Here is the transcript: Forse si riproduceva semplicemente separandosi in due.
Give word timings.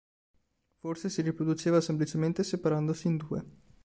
Forse 0.79 1.09
si 1.11 1.21
riproduceva 1.21 1.79
semplicemente 1.79 2.41
separandosi 2.43 3.05
in 3.05 3.17
due. 3.17 3.45